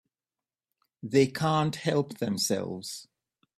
[1.03, 3.07] They can't help themselves.